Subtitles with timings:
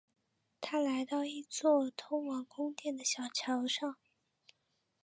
[0.61, 3.97] 他来到一座通往宫殿的小桥上。